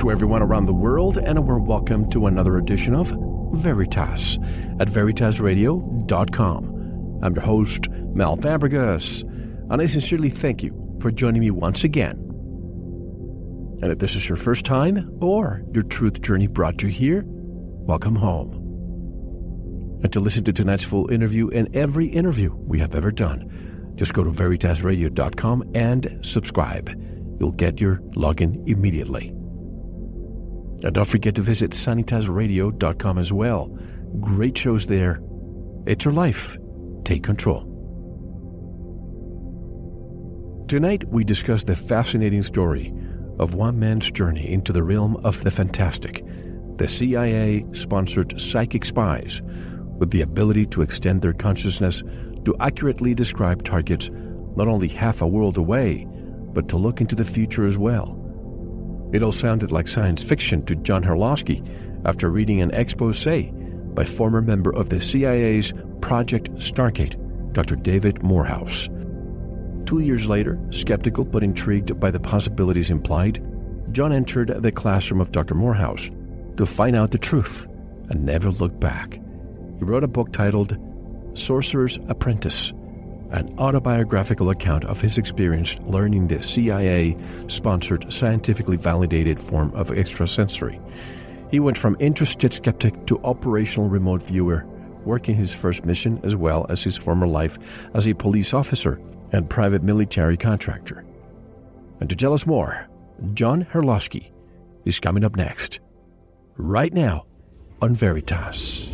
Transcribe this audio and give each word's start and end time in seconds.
To 0.00 0.10
everyone 0.10 0.42
around 0.42 0.64
the 0.64 0.72
world, 0.72 1.18
and 1.18 1.36
a 1.36 1.42
warm 1.42 1.66
welcome 1.66 2.08
to 2.08 2.26
another 2.26 2.56
edition 2.56 2.94
of 2.94 3.14
Veritas 3.52 4.38
at 4.80 4.88
veritasradio.com. 4.88 7.18
I'm 7.22 7.34
your 7.34 7.44
host, 7.44 7.90
Mel 7.90 8.38
Fabregas, 8.38 9.22
and 9.70 9.82
I 9.82 9.84
sincerely 9.84 10.30
thank 10.30 10.62
you 10.62 10.96
for 11.02 11.10
joining 11.10 11.42
me 11.42 11.50
once 11.50 11.84
again. 11.84 12.16
And 13.82 13.92
if 13.92 13.98
this 13.98 14.16
is 14.16 14.26
your 14.26 14.36
first 14.36 14.64
time 14.64 15.18
or 15.20 15.62
your 15.72 15.82
truth 15.82 16.22
journey 16.22 16.46
brought 16.46 16.80
you 16.80 16.88
here, 16.88 17.24
welcome 17.26 18.16
home. 18.16 18.52
And 20.02 20.10
to 20.14 20.20
listen 20.20 20.44
to 20.44 20.52
tonight's 20.54 20.84
full 20.84 21.10
interview 21.10 21.50
and 21.50 21.76
every 21.76 22.06
interview 22.06 22.54
we 22.54 22.78
have 22.78 22.94
ever 22.94 23.10
done, 23.10 23.92
just 23.96 24.14
go 24.14 24.24
to 24.24 24.30
veritasradio.com 24.30 25.72
and 25.74 26.20
subscribe. 26.22 26.88
You'll 27.38 27.52
get 27.52 27.82
your 27.82 27.96
login 28.16 28.66
immediately. 28.66 29.34
And 30.82 30.94
don't 30.94 31.08
forget 31.08 31.34
to 31.34 31.42
visit 31.42 31.72
sanitasradio.com 31.72 33.18
as 33.18 33.32
well. 33.32 33.66
Great 34.20 34.56
shows 34.56 34.86
there. 34.86 35.20
It's 35.86 36.04
your 36.04 36.14
life. 36.14 36.56
Take 37.04 37.22
control. 37.22 37.66
Tonight, 40.68 41.04
we 41.08 41.24
discuss 41.24 41.64
the 41.64 41.74
fascinating 41.74 42.42
story 42.42 42.94
of 43.40 43.54
one 43.54 43.78
man's 43.78 44.10
journey 44.10 44.48
into 44.50 44.72
the 44.72 44.82
realm 44.82 45.16
of 45.24 45.42
the 45.42 45.50
fantastic, 45.50 46.24
the 46.76 46.86
CIA 46.86 47.64
sponsored 47.72 48.40
psychic 48.40 48.84
spies 48.84 49.42
with 49.98 50.10
the 50.10 50.22
ability 50.22 50.66
to 50.66 50.82
extend 50.82 51.22
their 51.22 51.32
consciousness 51.32 52.02
to 52.44 52.54
accurately 52.60 53.14
describe 53.14 53.64
targets 53.64 54.10
not 54.54 54.68
only 54.68 54.88
half 54.88 55.22
a 55.22 55.26
world 55.26 55.58
away, 55.58 56.06
but 56.52 56.68
to 56.68 56.76
look 56.76 57.00
into 57.00 57.14
the 57.14 57.24
future 57.24 57.66
as 57.66 57.76
well. 57.76 58.19
It 59.12 59.22
all 59.22 59.32
sounded 59.32 59.72
like 59.72 59.88
science 59.88 60.22
fiction 60.22 60.64
to 60.66 60.76
John 60.76 61.02
Herlosky 61.02 61.66
after 62.04 62.30
reading 62.30 62.60
an 62.60 62.70
expose 62.70 63.24
by 63.94 64.04
former 64.04 64.40
member 64.40 64.74
of 64.74 64.88
the 64.88 65.00
CIA's 65.00 65.72
Project 66.00 66.52
Stargate, 66.54 67.16
Dr. 67.52 67.76
David 67.76 68.22
Morehouse. 68.22 68.88
Two 69.84 69.98
years 69.98 70.28
later, 70.28 70.58
skeptical 70.70 71.24
but 71.24 71.42
intrigued 71.42 71.98
by 71.98 72.12
the 72.12 72.20
possibilities 72.20 72.90
implied, 72.90 73.44
John 73.92 74.12
entered 74.12 74.62
the 74.62 74.70
classroom 74.70 75.20
of 75.20 75.32
Dr. 75.32 75.56
Morehouse 75.56 76.08
to 76.56 76.64
find 76.64 76.94
out 76.94 77.10
the 77.10 77.18
truth 77.18 77.66
and 78.08 78.24
never 78.24 78.50
look 78.50 78.78
back. 78.78 79.14
He 79.78 79.84
wrote 79.84 80.04
a 80.04 80.08
book 80.08 80.32
titled 80.32 80.78
Sorcerer's 81.36 81.98
Apprentice 82.08 82.72
an 83.30 83.54
autobiographical 83.58 84.50
account 84.50 84.84
of 84.84 85.00
his 85.00 85.18
experience 85.18 85.76
learning 85.84 86.28
the 86.28 86.42
CIA 86.42 87.16
sponsored, 87.46 88.12
scientifically 88.12 88.76
validated 88.76 89.38
form 89.38 89.72
of 89.74 89.90
extrasensory. 89.90 90.80
He 91.50 91.60
went 91.60 91.78
from 91.78 91.96
interested 92.00 92.52
skeptic 92.52 93.06
to 93.06 93.20
operational 93.24 93.88
remote 93.88 94.22
viewer, 94.22 94.66
working 95.04 95.34
his 95.34 95.54
first 95.54 95.84
mission 95.84 96.20
as 96.22 96.36
well 96.36 96.66
as 96.68 96.82
his 96.82 96.96
former 96.96 97.26
life 97.26 97.58
as 97.94 98.06
a 98.06 98.14
police 98.14 98.52
officer 98.52 99.00
and 99.32 99.48
private 99.48 99.82
military 99.82 100.36
contractor. 100.36 101.04
And 102.00 102.08
to 102.10 102.16
tell 102.16 102.32
us 102.32 102.46
more, 102.46 102.88
John 103.34 103.64
Herlosky 103.64 104.32
is 104.84 104.98
coming 104.98 105.24
up 105.24 105.36
next, 105.36 105.80
right 106.56 106.92
now 106.92 107.26
on 107.80 107.94
Veritas. 107.94 108.89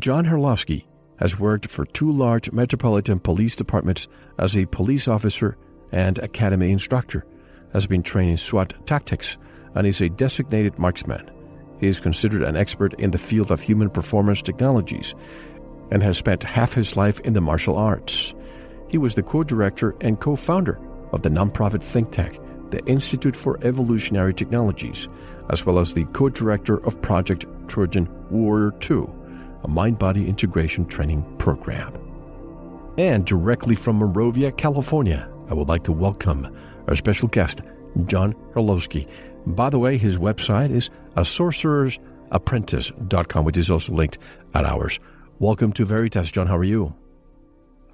John 0.00 0.24
Herlosky 0.24 0.84
has 1.18 1.38
worked 1.38 1.70
for 1.70 1.86
two 1.86 2.10
large 2.10 2.50
metropolitan 2.52 3.20
police 3.20 3.56
departments 3.56 4.08
as 4.38 4.56
a 4.56 4.66
police 4.66 5.08
officer 5.08 5.56
and 5.92 6.18
academy 6.18 6.70
instructor, 6.70 7.24
has 7.72 7.86
been 7.86 8.02
trained 8.02 8.30
in 8.30 8.36
SWAT 8.36 8.74
tactics, 8.86 9.38
and 9.74 9.86
is 9.86 10.00
a 10.00 10.08
designated 10.08 10.78
marksman. 10.78 11.30
He 11.80 11.86
is 11.86 12.00
considered 12.00 12.42
an 12.42 12.56
expert 12.56 12.94
in 12.94 13.10
the 13.10 13.18
field 13.18 13.50
of 13.50 13.60
human 13.60 13.90
performance 13.90 14.42
technologies 14.42 15.14
and 15.90 16.02
has 16.02 16.18
spent 16.18 16.42
half 16.42 16.72
his 16.72 16.96
life 16.96 17.20
in 17.20 17.34
the 17.34 17.40
martial 17.40 17.76
arts. 17.76 18.34
He 18.88 18.98
was 18.98 19.14
the 19.14 19.22
co 19.22 19.44
director 19.44 19.94
and 20.00 20.18
co 20.18 20.36
founder 20.36 20.80
of 21.12 21.22
the 21.22 21.28
nonprofit 21.28 21.82
think 21.82 22.10
tank, 22.10 22.40
the 22.70 22.84
Institute 22.86 23.36
for 23.36 23.64
Evolutionary 23.64 24.34
Technologies, 24.34 25.08
as 25.50 25.64
well 25.64 25.78
as 25.78 25.94
the 25.94 26.06
co 26.06 26.28
director 26.28 26.84
of 26.84 27.00
Project 27.02 27.46
Trojan 27.68 28.08
Warrior 28.30 28.72
2 28.80 29.15
a 29.66 29.68
mind 29.68 29.98
body 29.98 30.28
integration 30.28 30.86
training 30.86 31.24
program. 31.38 31.92
And 32.98 33.26
directly 33.26 33.74
from 33.74 33.98
Monrovia, 33.98 34.52
California, 34.52 35.28
I 35.50 35.54
would 35.54 35.68
like 35.68 35.82
to 35.84 35.92
welcome 35.92 36.56
our 36.86 36.94
special 36.94 37.26
guest, 37.26 37.62
John 38.06 38.34
Herlosky. 38.54 39.08
By 39.44 39.70
the 39.70 39.80
way, 39.80 39.98
his 39.98 40.18
website 40.18 40.70
is 40.70 40.90
a 41.16 41.24
sorcerer's 41.24 41.98
sorcerer'sapprentice.com, 42.30 43.44
which 43.44 43.56
is 43.56 43.68
also 43.68 43.92
linked 43.92 44.18
at 44.54 44.64
ours. 44.64 45.00
Welcome 45.40 45.72
to 45.74 45.84
Veritas, 45.84 46.30
John. 46.30 46.46
How 46.46 46.56
are 46.56 46.64
you? 46.64 46.94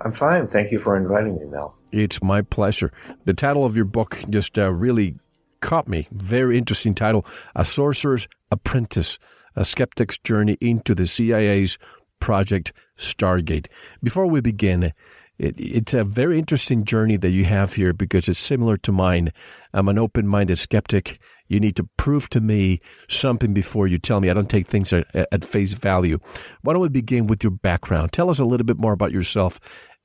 I'm 0.03 0.13
fine. 0.13 0.49
Thank 0.49 0.73
you 0.73 0.79
for 0.79 0.97
inviting 0.97 1.39
me, 1.39 1.47
Mel. 1.47 1.75
It's 1.91 2.23
my 2.23 2.43
pleasure. 2.43 2.93
The 3.25 3.35
title 3.35 3.65
of 3.65 3.77
your 3.77 3.85
book 3.87 4.19
just 4.29 4.59
uh, 4.59 4.71
really 4.73 5.17
caught 5.61 5.89
me. 5.89 6.07
Very 6.13 6.59
interesting 6.59 6.95
title 6.95 7.25
A 7.57 7.65
Sorcerer's 7.65 8.29
Apprentice 8.51 9.19
a 9.57 9.65
skeptic's 9.65 10.19
journey 10.19 10.57
into 10.61 10.95
the 10.95 11.07
CIA's 11.07 11.79
Project 12.21 12.73
Stargate. 12.97 13.67
Before 14.03 14.27
we 14.27 14.41
begin, 14.41 14.93
it, 15.39 15.55
it's 15.59 15.95
a 15.95 16.05
very 16.05 16.39
interesting 16.39 16.85
journey 16.85 17.17
that 17.17 17.31
you 17.31 17.45
have 17.45 17.75
here 17.75 17.93
because 17.93 18.29
it's 18.29 18.39
similar 18.39 18.77
to 18.79 18.93
mine. 18.93 19.33
I'm 19.75 19.89
an 19.89 19.99
open 19.99 20.29
minded 20.29 20.59
skeptic. 20.59 21.19
You 21.49 21.61
need 21.61 21.77
to 21.77 21.89
prove 21.97 22.29
to 22.31 22.41
me 22.41 22.81
something 23.09 23.53
before 23.53 23.87
you 23.87 23.99
tell 23.99 24.21
me. 24.21 24.31
I 24.31 24.35
don't 24.35 24.49
take 24.49 24.67
things 24.67 24.93
at, 24.93 25.07
at 25.15 25.45
face 25.45 25.75
value. 25.75 26.19
Why 26.63 26.73
don't 26.73 26.83
we 26.83 26.89
begin 26.89 27.27
with 27.27 27.43
your 27.43 27.51
background? 27.51 28.13
Tell 28.13 28.31
us 28.31 28.39
a 28.39 28.45
little 28.45 28.65
bit 28.65 28.79
more 28.79 28.93
about 28.93 29.13
yourself 29.13 29.59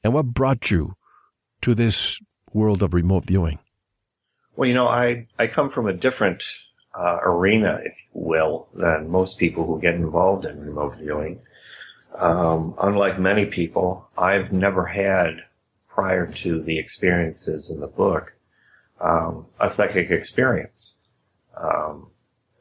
and 0.03 0.13
what 0.13 0.25
brought 0.25 0.71
you 0.71 0.95
to 1.61 1.75
this 1.75 2.19
world 2.53 2.81
of 2.81 2.93
remote 2.93 3.25
viewing. 3.25 3.59
Well, 4.55 4.67
you 4.67 4.73
know, 4.73 4.87
I, 4.87 5.27
I 5.37 5.45
come 5.47 5.69
from 5.69 5.87
a 5.87 5.93
different 5.93 6.43
uh, 6.97 7.19
arena, 7.23 7.79
if 7.83 7.95
you 8.13 8.21
will, 8.21 8.67
than 8.73 9.09
most 9.09 9.37
people 9.37 9.65
who 9.65 9.79
get 9.79 9.95
involved 9.95 10.45
in 10.45 10.59
remote 10.59 10.95
viewing. 10.97 11.39
Um, 12.15 12.73
unlike 12.81 13.19
many 13.19 13.45
people, 13.45 14.09
I've 14.17 14.51
never 14.51 14.85
had, 14.85 15.43
prior 15.87 16.25
to 16.25 16.61
the 16.61 16.79
experiences 16.79 17.69
in 17.69 17.79
the 17.79 17.87
book, 17.87 18.33
um, 18.99 19.45
a 19.59 19.69
psychic 19.69 20.09
experience. 20.09 20.97
Um, 21.55 22.07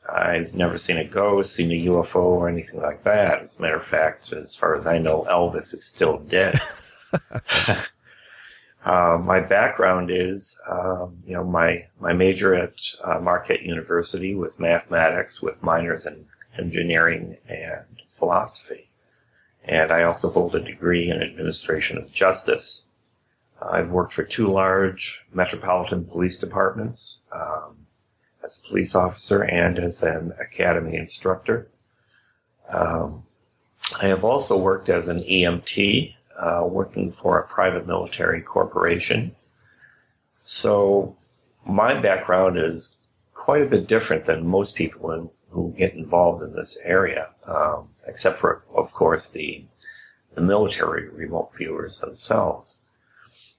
I've 0.08 0.54
never 0.54 0.78
seen 0.78 0.98
a 0.98 1.04
ghost, 1.04 1.54
seen 1.54 1.70
a 1.72 1.90
UFO, 1.90 2.16
or 2.16 2.48
anything 2.48 2.80
like 2.80 3.02
that. 3.04 3.42
As 3.42 3.58
a 3.58 3.62
matter 3.62 3.76
of 3.76 3.86
fact, 3.86 4.32
as 4.32 4.54
far 4.54 4.74
as 4.74 4.86
I 4.86 4.98
know, 4.98 5.26
Elvis 5.30 5.74
is 5.74 5.84
still 5.84 6.18
dead. 6.18 6.60
Uh, 8.86 9.18
my 9.20 9.40
background 9.40 10.12
is, 10.12 10.60
um, 10.70 11.18
you 11.26 11.34
know, 11.34 11.42
my, 11.42 11.84
my 11.98 12.12
major 12.12 12.54
at 12.54 12.72
uh, 13.02 13.18
Marquette 13.18 13.62
University 13.62 14.36
was 14.36 14.60
mathematics 14.60 15.42
with 15.42 15.60
minors 15.60 16.06
in 16.06 16.24
engineering 16.56 17.36
and 17.48 17.84
philosophy. 18.08 18.88
And 19.64 19.90
I 19.90 20.04
also 20.04 20.30
hold 20.30 20.54
a 20.54 20.60
degree 20.60 21.10
in 21.10 21.20
administration 21.20 21.98
of 21.98 22.12
justice. 22.12 22.82
I've 23.60 23.90
worked 23.90 24.12
for 24.12 24.22
two 24.22 24.46
large 24.46 25.26
metropolitan 25.32 26.04
police 26.04 26.38
departments, 26.38 27.18
um, 27.32 27.86
as 28.44 28.60
a 28.64 28.68
police 28.68 28.94
officer 28.94 29.42
and 29.42 29.80
as 29.80 30.04
an 30.04 30.32
academy 30.38 30.96
instructor. 30.96 31.66
Um, 32.68 33.24
I 34.00 34.06
have 34.06 34.22
also 34.22 34.56
worked 34.56 34.88
as 34.88 35.08
an 35.08 35.24
EMT, 35.24 36.14
uh, 36.38 36.64
working 36.64 37.10
for 37.10 37.38
a 37.38 37.46
private 37.46 37.86
military 37.86 38.42
corporation. 38.42 39.34
So 40.44 41.16
my 41.64 41.94
background 42.00 42.58
is 42.58 42.96
quite 43.34 43.62
a 43.62 43.66
bit 43.66 43.88
different 43.88 44.24
than 44.24 44.46
most 44.46 44.74
people 44.74 45.12
in, 45.12 45.30
who 45.50 45.74
get 45.76 45.94
involved 45.94 46.42
in 46.42 46.52
this 46.54 46.78
area, 46.84 47.28
um, 47.46 47.88
except 48.06 48.38
for, 48.38 48.62
of 48.74 48.92
course, 48.92 49.30
the 49.32 49.64
the 50.34 50.42
military 50.42 51.08
remote 51.08 51.50
viewers 51.56 51.98
themselves. 51.98 52.78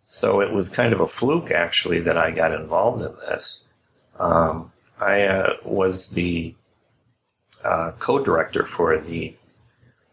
So 0.06 0.42
it 0.42 0.52
was 0.54 0.70
kind 0.70 0.94
of 0.94 1.02
a 1.02 1.08
fluke, 1.08 1.52
actually, 1.52 2.00
that 2.02 2.18
I 2.18 2.30
got 2.32 2.54
involved 2.54 3.02
in 3.02 3.16
this. 3.28 3.66
Um, 4.20 4.72
I 5.00 5.24
uh, 5.24 5.54
was 5.66 6.10
the 6.10 6.54
uh, 7.64 7.92
co-director 8.00 8.64
for 8.64 8.98
the 9.00 9.36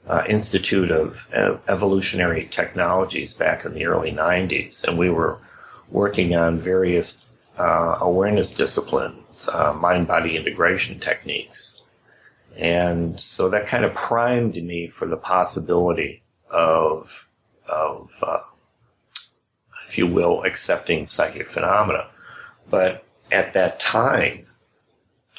uh, 0.09 0.25
Institute 0.29 0.91
of 0.91 1.27
Evolutionary 1.69 2.49
Technologies 2.51 3.35
back 3.35 3.65
in 3.65 3.75
the 3.75 3.87
early 3.87 4.12
90s, 4.12 4.85
and 4.85 4.99
we 4.99 5.11
were 5.11 5.39
working 5.91 6.35
on 6.35 6.59
various 6.59 7.27
uh, 7.59 7.99
awareness 8.01 8.51
disciplines, 8.51 9.49
uh, 9.53 9.73
mind-body 9.73 10.37
integration 10.37 10.99
techniques. 10.99 11.81
And 12.56 13.19
so 13.21 13.49
that 13.51 13.67
kind 13.67 13.85
of 13.85 13.95
primed 13.95 14.55
me 14.55 14.89
for 14.89 15.06
the 15.06 15.17
possibility 15.17 16.23
of, 16.50 17.11
of 17.69 18.11
uh, 18.23 18.41
if 19.89 19.99
you 19.99 20.07
will, 20.07 20.43
accepting 20.43 21.07
psychic 21.07 21.49
phenomena. 21.49 22.09
But 22.69 23.05
at 23.31 23.53
that 23.55 23.79
time, 23.79 24.47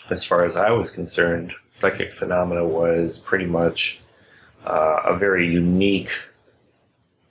as 0.09 0.23
far 0.23 0.45
as 0.45 0.55
I 0.55 0.71
was 0.71 0.91
concerned, 0.91 1.53
psychic 1.69 2.13
phenomena 2.13 2.65
was 2.65 3.19
pretty 3.19 3.45
much 3.45 4.01
uh, 4.65 5.01
a 5.05 5.17
very 5.17 5.47
unique 5.47 6.09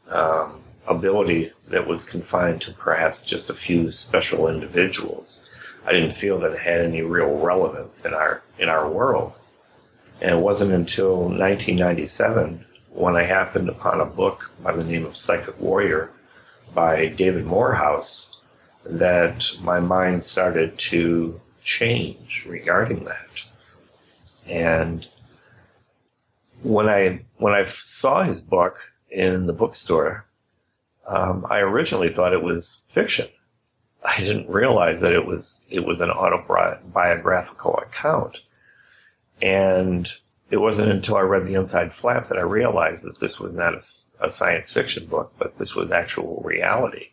um, 0.09 0.63
ability 0.87 1.53
that 1.69 1.87
was 1.87 2.05
confined 2.05 2.61
to 2.63 2.73
perhaps 2.73 3.23
just 3.23 3.51
a 3.51 3.55
few 3.55 3.91
special 3.91 4.49
individuals. 4.49 5.47
I 5.87 5.93
didn't 5.93 6.13
feel 6.13 6.39
that 6.41 6.53
it 6.53 6.61
had 6.61 6.81
any 6.81 7.03
real 7.03 7.39
relevance 7.39 8.05
in 8.05 8.15
our 8.15 8.43
in 8.59 8.69
our 8.69 8.89
world. 8.89 9.33
And 10.21 10.31
it 10.31 10.43
wasn't 10.43 10.73
until 10.73 11.23
1997 11.23 12.65
when 12.91 13.17
I 13.17 13.25
happened 13.25 13.69
upon 13.69 14.01
a 14.01 14.07
book 14.07 14.51
by 14.63 14.73
the 14.73 14.85
name 14.85 15.05
of 15.05 15.17
Psychic 15.17 15.61
Warrior 15.61 16.11
by 16.73 17.07
David 17.07 17.45
Morehouse 17.45 18.37
that 18.85 19.51
my 19.61 19.81
mind 19.81 20.23
started 20.23 20.79
to 20.79 21.41
change 21.63 22.45
regarding 22.47 23.05
that. 23.05 23.27
And 24.47 25.07
when 26.65 26.89
I 26.89 27.21
when 27.37 27.53
I 27.53 27.67
saw 27.67 28.23
his 28.23 28.41
book 28.41 28.81
in 29.11 29.47
the 29.47 29.53
bookstore, 29.53 30.27
um, 31.07 31.47
I 31.49 31.59
originally 31.61 32.09
thought 32.09 32.33
it 32.33 32.43
was 32.43 32.81
fiction. 32.87 33.29
I 34.03 34.19
didn't 34.19 34.49
realize 34.49 35.01
that 35.03 35.13
it 35.13 35.27
was 35.27 35.67
it 35.71 35.85
was 35.85 36.01
an 36.01 36.11
autobiographical 36.11 37.77
account, 37.77 38.39
and 39.41 40.11
it 40.51 40.57
wasn't 40.57 40.91
until 40.91 41.17
I 41.17 41.23
read 41.23 41.47
the 41.47 41.55
inside 41.55 41.93
flap 41.93 42.27
that 42.27 42.39
I 42.39 42.43
realized 42.43 43.05
that 43.05 43.21
this 43.21 43.39
was 43.39 43.55
not 43.55 43.75
a, 43.75 43.83
a 44.27 44.31
science 44.31 44.73
fiction 44.73 45.07
book, 45.07 45.33
but 45.39 45.59
this 45.59 45.75
was 45.75 45.91
actual 45.91 46.43
reality. 46.45 47.09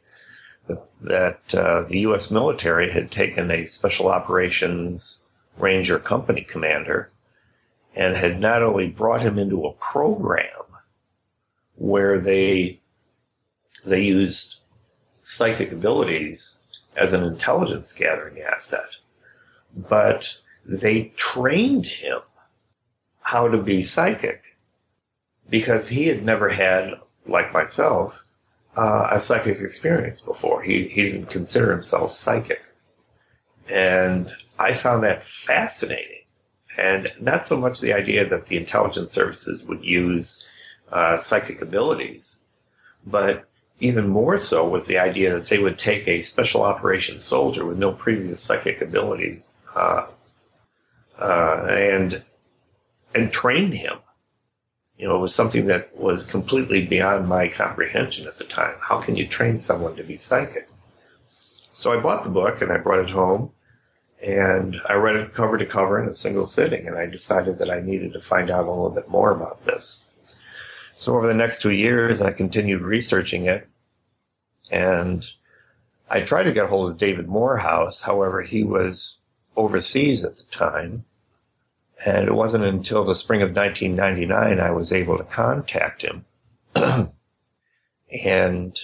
That, 0.68 0.86
that 1.01 1.56
uh, 1.56 1.81
the 1.81 2.00
U.S. 2.01 2.30
military 2.30 2.92
had 2.92 3.12
taken 3.12 3.50
a 3.51 3.65
special 3.65 4.07
operations 4.09 5.24
ranger 5.57 6.00
company 6.00 6.42
commander 6.42 7.09
and 7.95 8.15
had 8.15 8.39
not 8.39 8.63
only 8.63 8.88
brought 8.88 9.21
him 9.21 9.38
into 9.38 9.65
a 9.65 9.73
program 9.73 10.47
where 11.75 12.19
they 12.19 12.79
they 13.85 14.01
used 14.01 14.55
psychic 15.23 15.71
abilities 15.71 16.57
as 16.95 17.13
an 17.13 17.23
intelligence 17.23 17.93
gathering 17.93 18.41
asset, 18.41 18.89
but 19.75 20.35
they 20.65 21.11
trained 21.15 21.85
him 21.85 22.19
how 23.21 23.47
to 23.47 23.57
be 23.57 23.81
psychic 23.81 24.57
because 25.49 25.88
he 25.89 26.07
had 26.07 26.23
never 26.23 26.49
had, 26.49 26.93
like 27.25 27.53
myself, 27.53 28.23
uh, 28.75 29.07
a 29.11 29.19
psychic 29.19 29.59
experience 29.59 30.21
before. 30.21 30.61
He, 30.61 30.88
he 30.88 31.03
didn't 31.03 31.29
consider 31.29 31.71
himself 31.71 32.13
psychic. 32.13 32.61
And 33.67 34.31
I 34.59 34.73
found 34.73 35.03
that 35.03 35.23
fascinating. 35.23 36.20
And 36.77 37.12
not 37.19 37.47
so 37.47 37.57
much 37.57 37.79
the 37.79 37.94
idea 37.94 38.27
that 38.27 38.45
the 38.45 38.57
intelligence 38.57 39.12
services 39.12 39.63
would 39.63 39.83
use 39.83 40.45
uh, 40.91 41.18
psychic 41.18 41.62
abilities, 41.62 42.38
but 43.06 43.45
even 43.79 44.07
more 44.07 44.38
so 44.38 44.68
was 44.68 44.88
the 44.88 45.00
idea 45.00 45.33
that 45.33 45.47
they 45.47 45.57
would 45.57 45.77
take 45.77 46.07
a 46.07 46.21
special 46.21 46.63
operations 46.63 47.23
soldier 47.23 47.65
with 47.65 47.77
no 47.77 47.91
previous 47.91 48.41
psychic 48.41 48.81
ability 48.81 49.41
uh, 49.75 50.07
uh, 51.19 51.65
and 51.69 52.23
and 53.13 53.31
train 53.31 53.71
him. 53.71 53.97
You 54.97 55.07
know, 55.07 55.15
it 55.15 55.21
was 55.21 55.35
something 55.35 55.65
that 55.65 55.95
was 55.97 56.25
completely 56.25 56.85
beyond 56.85 57.27
my 57.27 57.47
comprehension 57.47 58.27
at 58.27 58.35
the 58.35 58.44
time. 58.44 58.75
How 58.79 59.01
can 59.01 59.15
you 59.15 59.27
train 59.27 59.59
someone 59.59 59.95
to 59.95 60.03
be 60.03 60.17
psychic? 60.17 60.69
So 61.71 61.91
I 61.91 62.01
bought 62.01 62.24
the 62.24 62.29
book 62.29 62.62
and 62.62 62.71
I 62.71 62.77
brought 62.77 63.06
it 63.06 63.09
home 63.09 63.51
and 64.21 64.79
I 64.88 64.94
read 64.94 65.15
it 65.15 65.33
cover 65.33 65.57
to 65.57 65.65
cover 65.65 66.01
in 66.01 66.07
a 66.07 66.15
single 66.15 66.45
sitting 66.47 66.88
and 66.88 66.97
I 66.97 67.07
decided 67.07 67.57
that 67.59 67.71
I 67.71 67.79
needed 67.79 68.13
to 68.13 68.21
find 68.21 68.50
out 68.50 68.65
a 68.65 68.69
little 68.69 68.89
bit 68.89 69.09
more 69.09 69.31
about 69.31 69.65
this. 69.65 70.00
So 70.95 71.15
over 71.15 71.27
the 71.27 71.33
next 71.33 71.62
two 71.62 71.71
years, 71.71 72.21
I 72.21 72.31
continued 72.31 72.81
researching 72.81 73.45
it 73.45 73.68
and 74.69 75.27
I 76.09 76.21
tried 76.21 76.44
to 76.44 76.51
get 76.51 76.69
hold 76.69 76.91
of 76.91 76.97
David 76.97 77.27
Morehouse. 77.27 78.03
However, 78.03 78.44
he 78.44 78.63
was 78.63 79.18
overseas 79.56 80.24
at 80.24 80.38
the 80.38 80.44
time 80.51 81.06
and 82.06 82.27
it 82.27 82.33
wasn't 82.33 82.63
until 82.63 83.06
the 83.06 83.15
spring 83.15 83.41
of 83.41 83.56
1999 83.56 84.59
I 84.59 84.71
was 84.71 84.91
able 84.91 85.17
to 85.17 85.24
contact 85.24 86.03
him. 86.03 86.25
and 88.12 88.79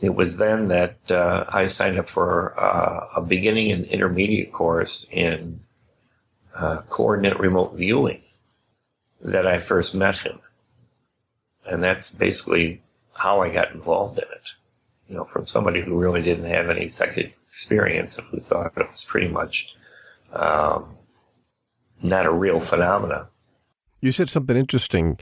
it 0.00 0.14
was 0.14 0.36
then 0.36 0.68
that 0.68 0.98
uh, 1.10 1.44
I 1.48 1.66
signed 1.66 1.98
up 1.98 2.08
for 2.08 2.58
uh, 2.58 3.08
a 3.16 3.22
beginning 3.22 3.72
and 3.72 3.86
intermediate 3.86 4.52
course 4.52 5.06
in 5.10 5.60
uh, 6.54 6.78
coordinate 6.88 7.38
remote 7.38 7.74
viewing 7.74 8.22
that 9.22 9.46
I 9.46 9.58
first 9.58 9.94
met 9.94 10.18
him. 10.18 10.40
And 11.64 11.82
that's 11.82 12.10
basically 12.10 12.82
how 13.14 13.40
I 13.40 13.48
got 13.48 13.72
involved 13.72 14.18
in 14.18 14.24
it. 14.24 14.42
You 15.08 15.16
know, 15.16 15.24
from 15.24 15.46
somebody 15.46 15.80
who 15.80 15.98
really 15.98 16.22
didn't 16.22 16.50
have 16.50 16.68
any 16.68 16.88
psychic 16.88 17.36
experience 17.48 18.18
and 18.18 18.26
who 18.28 18.40
thought 18.40 18.72
it 18.76 18.90
was 18.90 19.04
pretty 19.04 19.28
much 19.28 19.74
um, 20.32 20.96
not 22.02 22.26
a 22.26 22.32
real 22.32 22.60
phenomena. 22.60 23.28
You 24.00 24.12
said 24.12 24.28
something 24.28 24.56
interesting. 24.56 25.18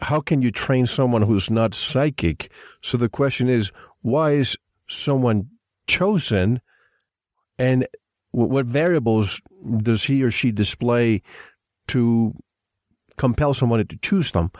How 0.00 0.20
can 0.20 0.42
you 0.42 0.50
train 0.50 0.86
someone 0.86 1.22
who's 1.22 1.48
not 1.48 1.74
psychic? 1.74 2.50
So 2.82 2.98
the 2.98 3.08
question 3.08 3.48
is, 3.48 3.72
why 4.04 4.32
is 4.32 4.54
someone 4.86 5.48
chosen 5.86 6.60
and 7.58 7.88
what 8.32 8.66
variables 8.66 9.40
does 9.78 10.04
he 10.04 10.22
or 10.22 10.30
she 10.30 10.52
display 10.52 11.22
to 11.86 12.34
compel 13.16 13.54
someone 13.54 13.84
to 13.86 13.96
choose 13.96 14.30
them? 14.32 14.50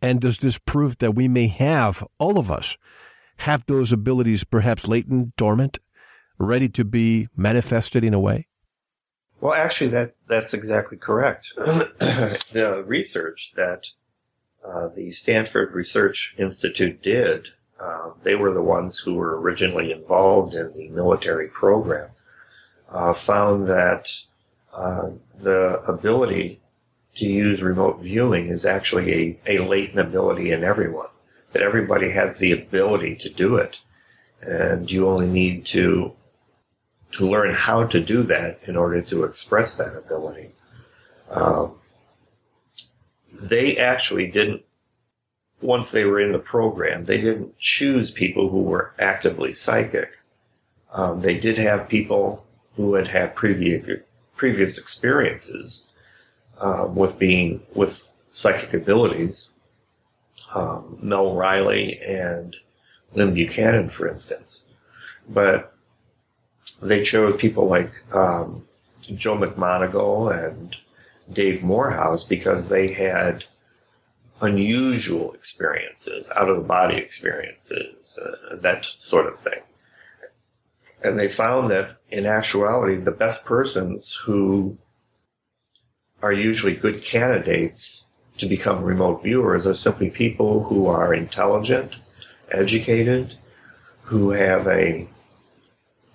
And 0.00 0.20
does 0.20 0.38
this 0.38 0.58
prove 0.58 0.98
that 0.98 1.16
we 1.16 1.26
may 1.26 1.48
have, 1.48 2.04
all 2.18 2.38
of 2.38 2.48
us, 2.48 2.76
have 3.38 3.66
those 3.66 3.92
abilities 3.92 4.44
perhaps 4.44 4.86
latent, 4.86 5.34
dormant, 5.34 5.80
ready 6.38 6.68
to 6.68 6.84
be 6.84 7.26
manifested 7.36 8.04
in 8.04 8.14
a 8.14 8.20
way? 8.20 8.46
Well, 9.40 9.54
actually, 9.54 9.90
that 9.90 10.12
that's 10.28 10.54
exactly 10.54 10.96
correct. 10.96 11.52
the 11.56 12.84
research 12.86 13.52
that 13.56 13.88
uh, 14.64 14.88
the 14.88 15.10
Stanford 15.10 15.74
Research 15.74 16.36
Institute 16.38 17.02
did, 17.02 17.48
uh, 17.80 18.10
they 18.22 18.34
were 18.34 18.52
the 18.52 18.62
ones 18.62 18.98
who 18.98 19.14
were 19.14 19.40
originally 19.40 19.92
involved 19.92 20.54
in 20.54 20.72
the 20.72 20.88
military 20.88 21.48
program, 21.48 22.10
uh, 22.88 23.12
found 23.12 23.66
that 23.66 24.10
uh, 24.72 25.10
the 25.38 25.82
ability 25.86 26.60
to 27.16 27.26
use 27.26 27.62
remote 27.62 28.00
viewing 28.00 28.48
is 28.48 28.64
actually 28.64 29.38
a, 29.46 29.58
a 29.58 29.66
latent 29.66 29.98
ability 29.98 30.52
in 30.52 30.64
everyone. 30.64 31.08
That 31.52 31.62
everybody 31.62 32.10
has 32.10 32.38
the 32.38 32.52
ability 32.52 33.16
to 33.16 33.30
do 33.30 33.56
it, 33.56 33.78
and 34.42 34.90
you 34.90 35.08
only 35.08 35.26
need 35.26 35.64
to 35.66 36.12
to 37.12 37.26
learn 37.26 37.54
how 37.54 37.86
to 37.86 38.00
do 38.00 38.22
that 38.24 38.60
in 38.66 38.76
order 38.76 39.00
to 39.00 39.24
express 39.24 39.76
that 39.76 39.96
ability. 39.96 40.50
Um, 41.30 41.78
they 43.32 43.76
actually 43.78 44.26
didn't, 44.28 44.62
once 45.62 45.90
they 45.90 46.04
were 46.04 46.20
in 46.20 46.32
the 46.32 46.38
program, 46.38 47.04
they 47.04 47.20
didn't 47.20 47.58
choose 47.58 48.10
people 48.10 48.48
who 48.48 48.62
were 48.62 48.92
actively 48.98 49.52
psychic. 49.52 50.18
Um, 50.92 51.20
they 51.20 51.38
did 51.38 51.58
have 51.58 51.88
people 51.88 52.44
who 52.74 52.94
had 52.94 53.08
had 53.08 53.34
previous 53.34 54.00
previous 54.36 54.76
experiences 54.76 55.86
uh, 56.58 56.88
with 56.92 57.18
being 57.18 57.62
with 57.74 58.06
psychic 58.30 58.74
abilities, 58.74 59.48
um, 60.54 60.98
Mel 61.00 61.34
Riley 61.34 61.98
and 62.00 62.54
Lyn 63.14 63.32
Buchanan, 63.32 63.88
for 63.88 64.08
instance. 64.08 64.64
But 65.28 65.72
they 66.82 67.02
chose 67.02 67.40
people 67.40 67.66
like 67.66 67.90
um, 68.12 68.66
Joe 69.00 69.36
McMoneagle 69.36 70.46
and 70.46 70.76
Dave 71.32 71.62
Morehouse 71.62 72.24
because 72.24 72.68
they 72.68 72.92
had 72.92 73.44
unusual 74.40 75.32
experiences, 75.32 76.30
out 76.36 76.48
of 76.48 76.56
the 76.56 76.62
body 76.62 76.96
experiences, 76.96 78.18
uh, 78.22 78.56
that 78.56 78.86
sort 78.98 79.26
of 79.26 79.38
thing. 79.38 79.60
And 81.02 81.18
they 81.18 81.28
found 81.28 81.70
that 81.70 81.96
in 82.10 82.26
actuality, 82.26 82.96
the 82.96 83.12
best 83.12 83.44
persons 83.44 84.16
who 84.24 84.76
are 86.22 86.32
usually 86.32 86.74
good 86.74 87.02
candidates 87.02 88.04
to 88.38 88.46
become 88.46 88.82
remote 88.82 89.22
viewers 89.22 89.66
are 89.66 89.74
simply 89.74 90.10
people 90.10 90.64
who 90.64 90.86
are 90.86 91.14
intelligent, 91.14 91.94
educated, 92.50 93.38
who 94.02 94.30
have 94.30 94.66
a 94.66 95.08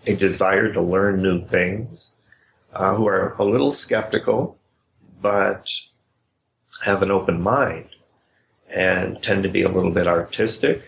a 0.07 0.15
desire 0.15 0.73
to 0.73 0.81
learn 0.81 1.21
new 1.21 1.39
things, 1.39 2.15
uh, 2.73 2.95
who 2.95 3.07
are 3.07 3.33
a 3.37 3.43
little 3.43 3.71
skeptical, 3.71 4.57
but 5.21 5.71
have 6.83 7.03
an 7.03 7.11
open 7.11 7.39
mind 7.39 7.90
and 8.73 9.21
tend 9.21 9.43
to 9.43 9.49
be 9.49 9.63
a 9.63 9.69
little 9.69 9.91
bit 9.91 10.07
artistic. 10.07 10.81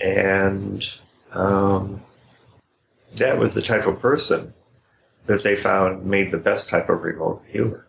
And 0.00 0.84
um, 1.32 2.02
that 3.16 3.38
was 3.38 3.54
the 3.54 3.62
type 3.62 3.86
of 3.86 4.00
person 4.00 4.54
that 5.26 5.42
they 5.42 5.56
found 5.56 6.04
made 6.04 6.30
the 6.30 6.38
best 6.38 6.68
type 6.68 6.88
of 6.88 7.02
remote 7.02 7.44
viewer. 7.50 7.86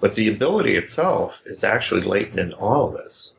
But 0.00 0.14
the 0.14 0.28
ability 0.28 0.76
itself 0.76 1.42
is 1.44 1.62
actually 1.62 2.02
latent 2.02 2.38
in 2.38 2.52
all 2.54 2.88
of 2.88 2.94
this. 2.94 3.34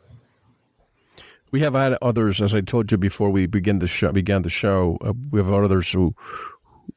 We 1.51 1.61
have 1.61 1.73
had 1.73 1.97
others, 2.01 2.41
as 2.41 2.55
I 2.55 2.61
told 2.61 2.91
you 2.91 2.97
before 2.97 3.29
we 3.29 3.45
begin 3.45 3.79
the 3.79 3.87
show, 3.87 4.11
began 4.11 4.43
the 4.43 4.49
show. 4.49 4.97
Uh, 5.01 5.13
we 5.31 5.39
have 5.39 5.51
others 5.51 5.91
who, 5.91 6.15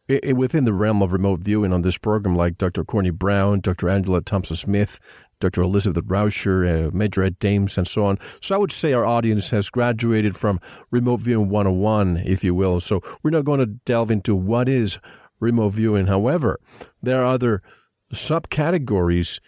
within 0.08 0.64
the 0.64 0.72
realm 0.72 1.02
of 1.02 1.12
remote 1.12 1.40
viewing 1.40 1.72
on 1.72 1.82
this 1.82 1.98
program, 1.98 2.36
like 2.36 2.58
Dr. 2.58 2.84
Courtney 2.84 3.10
Brown, 3.10 3.60
Dr. 3.60 3.88
Angela 3.88 4.20
Thompson 4.20 4.54
Smith, 4.54 5.00
Dr. 5.44 5.62
Elizabeth 5.62 6.04
Rauscher, 6.06 6.88
uh, 6.88 6.90
Major 6.92 7.22
Ed 7.22 7.38
Dames, 7.38 7.76
and 7.76 7.86
so 7.86 8.06
on. 8.06 8.18
So 8.40 8.54
I 8.54 8.58
would 8.58 8.72
say 8.72 8.94
our 8.94 9.04
audience 9.04 9.48
has 9.50 9.68
graduated 9.68 10.36
from 10.36 10.58
remote 10.90 11.20
viewing 11.20 11.50
101, 11.50 12.22
if 12.24 12.42
you 12.42 12.54
will. 12.54 12.80
So 12.80 13.02
we're 13.22 13.30
not 13.30 13.44
going 13.44 13.60
to 13.60 13.66
delve 13.66 14.10
into 14.10 14.34
what 14.34 14.68
is 14.68 14.98
remote 15.40 15.70
viewing. 15.70 16.06
However, 16.06 16.58
there 17.02 17.20
are 17.20 17.34
other 17.34 17.62
subcategories 18.12 19.38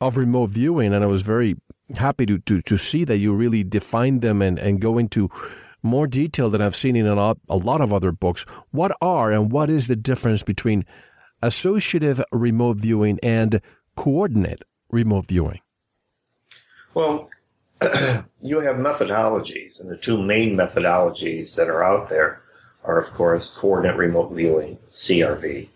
of 0.00 0.16
remote 0.16 0.50
viewing, 0.50 0.92
and 0.92 1.04
I 1.04 1.06
was 1.06 1.22
very 1.22 1.54
happy 1.96 2.26
to, 2.26 2.38
to, 2.40 2.60
to 2.62 2.76
see 2.76 3.04
that 3.04 3.18
you 3.18 3.32
really 3.32 3.62
defined 3.62 4.22
them 4.22 4.42
and, 4.42 4.58
and 4.58 4.80
go 4.80 4.98
into 4.98 5.30
more 5.84 6.08
detail 6.08 6.50
than 6.50 6.60
I've 6.60 6.74
seen 6.74 6.96
in 6.96 7.06
a 7.06 7.14
lot, 7.14 7.38
a 7.48 7.56
lot 7.56 7.80
of 7.80 7.92
other 7.92 8.10
books. 8.10 8.44
What 8.72 8.90
are 9.00 9.30
and 9.30 9.52
what 9.52 9.70
is 9.70 9.86
the 9.86 9.94
difference 9.94 10.42
between 10.42 10.84
associative 11.42 12.20
remote 12.32 12.80
viewing 12.80 13.20
and 13.22 13.60
coordinate 13.94 14.62
remote 14.90 15.26
viewing? 15.26 15.60
Well, 16.94 17.28
you 18.40 18.60
have 18.60 18.76
methodologies, 18.76 19.80
and 19.80 19.90
the 19.90 19.96
two 19.96 20.22
main 20.22 20.56
methodologies 20.56 21.56
that 21.56 21.68
are 21.68 21.84
out 21.84 22.08
there 22.08 22.42
are, 22.84 22.98
of 22.98 23.12
course, 23.12 23.50
coordinate 23.50 23.96
remote 23.96 24.32
viewing, 24.32 24.78
CRV, 24.92 25.68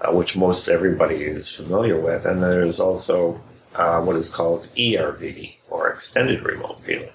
uh, 0.00 0.12
which 0.12 0.36
most 0.36 0.68
everybody 0.68 1.22
is 1.22 1.54
familiar 1.54 1.98
with, 1.98 2.26
and 2.26 2.42
there's 2.42 2.80
also 2.80 3.40
uh, 3.74 4.00
what 4.02 4.16
is 4.16 4.28
called 4.28 4.68
ERV, 4.76 5.54
or 5.70 5.90
extended 5.90 6.42
remote 6.42 6.82
viewing. 6.82 7.10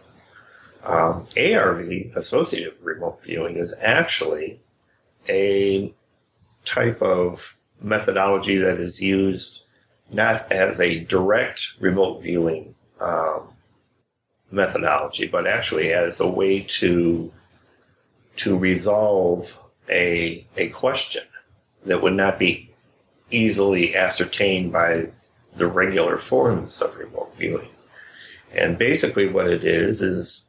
Um, 0.84 1.28
ARV, 1.38 2.16
associative 2.16 2.78
remote 2.82 3.24
viewing, 3.24 3.58
is 3.58 3.74
actually 3.82 4.60
a 5.30 5.94
type 6.66 7.02
of 7.02 7.56
methodology 7.82 8.58
that 8.58 8.80
is 8.80 9.02
used 9.02 9.63
not 10.12 10.52
as 10.52 10.80
a 10.80 11.00
direct 11.00 11.68
remote 11.80 12.22
viewing 12.22 12.76
um, 13.00 13.50
methodology, 14.52 15.28
but 15.28 15.48
actually 15.48 15.94
as 15.94 16.20
a 16.20 16.28
way 16.28 16.62
to 16.62 17.32
to 18.36 18.58
resolve 18.58 19.58
a 19.90 20.46
a 20.58 20.70
question 20.70 21.24
that 21.86 22.02
would 22.02 22.14
not 22.14 22.40
be 22.40 22.70
easily 23.32 23.96
ascertained 23.96 24.72
by 24.72 25.06
the 25.56 25.68
regular 25.68 26.18
forms 26.18 26.82
of 26.82 26.96
remote 26.98 27.34
viewing. 27.38 27.70
And 28.56 28.78
basically, 28.78 29.28
what 29.28 29.48
it 29.48 29.64
is 29.64 30.02
is 30.02 30.46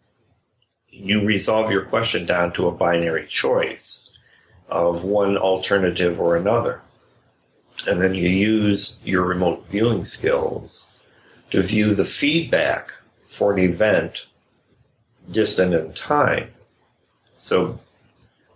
you 0.88 1.25
resolve 1.25 1.70
your 1.70 1.84
question 1.87 2.25
down 2.25 2.52
to 2.52 2.68
a 2.68 2.73
binary 2.73 3.26
choice 3.26 4.08
of 4.68 5.04
one 5.04 5.37
alternative 5.37 6.20
or 6.20 6.37
another 6.37 6.80
and 7.87 8.00
then 8.00 8.14
you 8.14 8.28
use 8.28 8.99
your 9.04 9.25
remote 9.25 9.66
viewing 9.66 10.04
skills 10.04 10.87
to 11.50 11.62
view 11.62 11.95
the 11.95 12.04
feedback 12.04 12.90
for 13.26 13.52
an 13.52 13.59
event 13.59 14.23
distant 15.31 15.75
in 15.75 15.93
time. 15.93 16.50
So, 17.38 17.78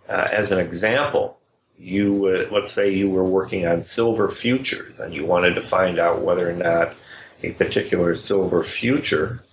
uh, 0.07 0.27
as 0.31 0.51
an 0.51 0.59
example, 0.59 1.37
you 1.77 2.47
let's 2.51 2.71
say 2.71 2.91
you 2.91 3.09
were 3.09 3.23
working 3.23 3.65
on 3.65 3.83
silver 3.83 4.29
futures 4.29 4.99
and 4.99 5.13
you 5.13 5.25
wanted 5.25 5.55
to 5.55 5.61
find 5.61 5.97
out 5.97 6.21
whether 6.21 6.49
or 6.49 6.53
not 6.53 6.93
a 7.41 7.53
particular 7.53 8.15
silver 8.15 8.63
future 8.63 9.43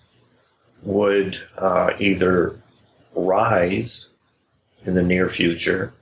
would 0.82 1.40
uh, 1.56 1.92
either 1.99 2.58
rise 3.14 4.11
in 4.85 4.94
the 4.94 5.02
near 5.02 5.28
future 5.28 5.92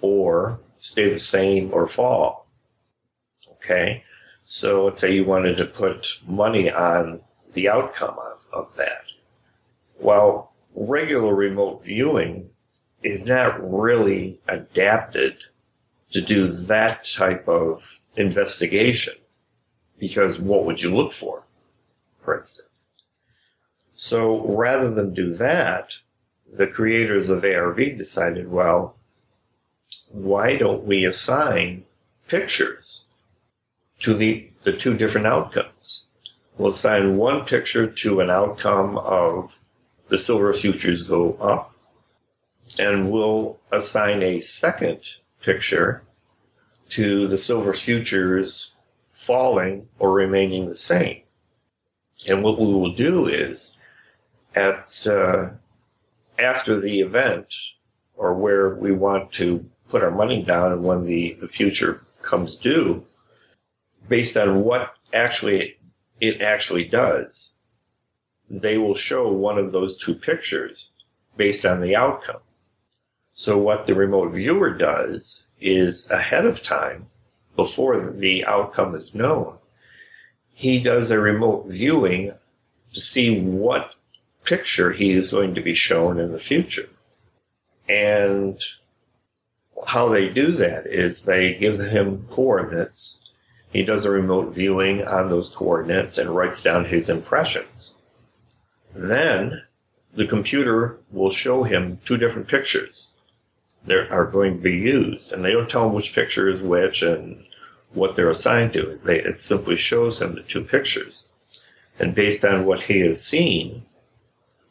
or 0.00 0.58
stay 0.78 1.10
the 1.10 1.18
same 1.18 1.70
or 1.72 1.86
fall. 1.86 2.43
Okay. 3.64 4.04
So 4.44 4.84
let's 4.84 5.00
say 5.00 5.14
you 5.14 5.24
wanted 5.24 5.56
to 5.56 5.64
put 5.64 6.18
money 6.26 6.70
on 6.70 7.20
the 7.54 7.70
outcome 7.70 8.18
of, 8.18 8.40
of 8.52 8.76
that. 8.76 9.04
Well, 9.98 10.52
regular 10.74 11.34
remote 11.34 11.82
viewing 11.82 12.50
is 13.02 13.24
not 13.24 13.58
really 13.62 14.38
adapted 14.48 15.38
to 16.10 16.20
do 16.20 16.48
that 16.48 17.06
type 17.06 17.48
of 17.48 17.82
investigation 18.16 19.14
because 19.98 20.38
what 20.38 20.66
would 20.66 20.82
you 20.82 20.94
look 20.94 21.12
for, 21.12 21.42
for 22.18 22.38
instance? 22.38 22.88
So 23.96 24.46
rather 24.46 24.90
than 24.90 25.14
do 25.14 25.34
that, 25.36 25.94
the 26.52 26.66
creators 26.66 27.30
of 27.30 27.44
ARV 27.44 27.96
decided, 27.96 28.50
well, 28.50 28.96
why 30.08 30.56
don't 30.56 30.84
we 30.84 31.06
assign 31.06 31.84
pictures 32.28 33.03
to 34.04 34.12
the, 34.12 34.46
the 34.64 34.72
two 34.72 34.94
different 34.94 35.26
outcomes. 35.26 36.02
We'll 36.58 36.72
assign 36.72 37.16
one 37.16 37.46
picture 37.46 37.86
to 37.86 38.20
an 38.20 38.28
outcome 38.28 38.98
of 38.98 39.58
the 40.08 40.18
silver 40.18 40.52
futures 40.52 41.02
go 41.02 41.32
up, 41.40 41.74
and 42.78 43.10
we'll 43.10 43.58
assign 43.72 44.22
a 44.22 44.40
second 44.40 45.00
picture 45.40 46.02
to 46.90 47.26
the 47.28 47.38
silver 47.38 47.72
futures 47.72 48.72
falling 49.10 49.88
or 49.98 50.12
remaining 50.12 50.68
the 50.68 50.76
same. 50.76 51.22
And 52.28 52.44
what 52.44 52.60
we 52.60 52.66
will 52.66 52.92
do 52.92 53.26
is, 53.26 53.74
at 54.54 55.06
uh, 55.06 55.48
after 56.38 56.78
the 56.78 57.00
event, 57.00 57.54
or 58.16 58.34
where 58.34 58.74
we 58.74 58.92
want 58.92 59.32
to 59.32 59.64
put 59.88 60.02
our 60.02 60.10
money 60.10 60.42
down, 60.42 60.72
and 60.72 60.84
when 60.84 61.06
the, 61.06 61.38
the 61.40 61.48
future 61.48 62.02
comes 62.20 62.54
due, 62.54 63.02
based 64.08 64.36
on 64.36 64.62
what 64.62 64.94
actually 65.12 65.76
it 66.20 66.40
actually 66.40 66.84
does, 66.84 67.52
they 68.50 68.78
will 68.78 68.94
show 68.94 69.32
one 69.32 69.58
of 69.58 69.72
those 69.72 69.96
two 69.96 70.14
pictures 70.14 70.90
based 71.36 71.64
on 71.64 71.80
the 71.80 71.96
outcome. 71.96 72.40
So 73.34 73.58
what 73.58 73.86
the 73.86 73.94
remote 73.94 74.32
viewer 74.32 74.70
does 74.70 75.46
is 75.60 76.08
ahead 76.10 76.46
of 76.46 76.62
time, 76.62 77.06
before 77.56 78.10
the 78.10 78.44
outcome 78.44 78.94
is 78.94 79.14
known, 79.14 79.58
he 80.52 80.80
does 80.80 81.10
a 81.10 81.18
remote 81.18 81.66
viewing 81.68 82.32
to 82.92 83.00
see 83.00 83.40
what 83.40 83.94
picture 84.44 84.92
he 84.92 85.10
is 85.10 85.30
going 85.30 85.54
to 85.54 85.60
be 85.60 85.74
shown 85.74 86.18
in 86.18 86.30
the 86.30 86.38
future. 86.38 86.88
And 87.88 88.62
how 89.86 90.08
they 90.08 90.28
do 90.28 90.52
that 90.52 90.86
is 90.86 91.22
they 91.22 91.54
give 91.54 91.80
him 91.80 92.26
coordinates 92.30 93.23
he 93.74 93.82
does 93.82 94.04
a 94.04 94.10
remote 94.10 94.54
viewing 94.54 95.04
on 95.04 95.28
those 95.28 95.50
coordinates 95.50 96.16
and 96.16 96.34
writes 96.34 96.62
down 96.62 96.84
his 96.84 97.08
impressions. 97.08 97.90
Then 98.94 99.64
the 100.14 100.28
computer 100.28 101.00
will 101.10 101.32
show 101.32 101.64
him 101.64 101.98
two 102.04 102.16
different 102.16 102.46
pictures. 102.46 103.08
there 103.84 104.10
are 104.10 104.24
going 104.24 104.56
to 104.56 104.62
be 104.62 104.76
used, 104.76 105.32
and 105.32 105.44
they 105.44 105.50
don't 105.50 105.68
tell 105.68 105.88
him 105.88 105.92
which 105.92 106.14
picture 106.14 106.48
is 106.48 106.62
which 106.62 107.02
and 107.02 107.44
what 107.92 108.14
they're 108.14 108.30
assigned 108.30 108.72
to. 108.74 108.98
They, 109.04 109.20
it 109.20 109.42
simply 109.42 109.76
shows 109.76 110.22
him 110.22 110.36
the 110.36 110.42
two 110.42 110.62
pictures, 110.62 111.24
and 111.98 112.14
based 112.14 112.44
on 112.44 112.64
what 112.64 112.84
he 112.84 113.00
has 113.00 113.22
seen, 113.22 113.84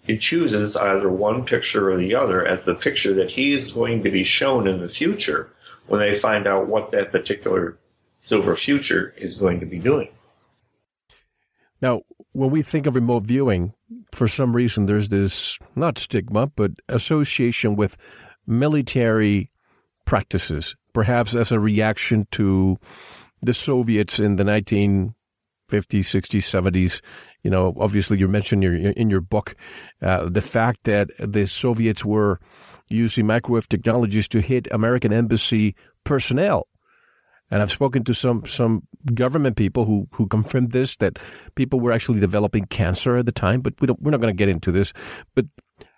he 0.01 0.17
chooses 0.17 0.77
either 0.77 1.09
one 1.09 1.45
picture 1.45 1.91
or 1.91 1.97
the 1.97 2.15
other 2.15 2.43
as 2.45 2.63
the 2.63 2.73
picture 2.73 3.13
that 3.15 3.31
he 3.31 3.53
is 3.53 3.67
going 3.71 4.01
to 4.03 4.09
be 4.09 4.23
shown 4.23 4.65
in 4.65 4.79
the 4.79 4.89
future 4.89 5.51
when 5.87 5.99
they 5.99 6.15
find 6.15 6.47
out 6.47 6.67
what 6.67 6.91
that 6.91 7.11
particular 7.11 7.77
silver 8.23 8.55
future 8.55 9.13
is 9.17 9.35
going 9.35 9.59
to 9.59 9.65
be 9.65 9.77
doing. 9.77 10.07
Now, 11.81 12.01
when 12.31 12.49
we 12.49 12.61
think 12.61 12.87
of 12.87 12.95
remote 12.95 13.23
viewing, 13.23 13.73
for 14.13 14.27
some 14.27 14.55
reason 14.55 14.85
there's 14.85 15.09
this 15.09 15.59
not 15.75 15.97
stigma, 15.97 16.47
but 16.47 16.71
association 16.87 17.75
with 17.75 17.97
military 18.47 19.51
practices, 20.05 20.75
perhaps 20.93 21.35
as 21.35 21.51
a 21.51 21.59
reaction 21.59 22.25
to 22.31 22.77
the 23.41 23.53
Soviets 23.53 24.19
in 24.19 24.37
the 24.37 24.45
1950s, 24.45 25.13
60s, 25.69 26.47
70s. 26.47 27.01
You 27.43 27.51
know, 27.51 27.73
obviously, 27.77 28.17
you 28.17 28.29
mentioned 28.29 28.63
in 28.63 29.09
your, 29.09 29.19
book 29.19 29.55
uh, 30.01 30.29
the 30.29 30.41
fact 30.41 30.85
that 30.85 31.09
the 31.19 31.45
Soviets 31.45 32.05
were 32.05 32.39
using 32.87 33.27
microwave 33.27 33.67
technologies 33.67 34.29
to 34.29 34.39
hit 34.39 34.69
American 34.71 35.11
embassy 35.11 35.75
personnel. 36.05 36.67
And 37.51 37.61
I've 37.61 37.71
spoken 37.71 38.03
to 38.05 38.13
some 38.13 38.45
some 38.47 38.87
government 39.13 39.57
people 39.57 39.85
who 39.85 40.07
who 40.11 40.27
confirmed 40.27 40.71
this 40.71 40.95
that 40.97 41.19
people 41.55 41.79
were 41.79 41.91
actually 41.91 42.19
developing 42.19 42.65
cancer 42.65 43.17
at 43.17 43.25
the 43.25 43.31
time. 43.31 43.61
But 43.61 43.73
we 43.79 43.87
don't, 43.87 44.01
we're 44.01 44.11
not 44.11 44.21
going 44.21 44.33
to 44.33 44.37
get 44.37 44.49
into 44.49 44.71
this. 44.71 44.93
But 45.35 45.45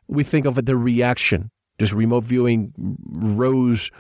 we 0.07 0.23
think 0.23 0.45
of 0.45 0.57
it 0.57 0.65
the 0.65 0.75
reaction 0.75 1.51
just 1.79 1.93
remote 1.93 2.23
viewing 2.23 2.73
rose 3.09 3.91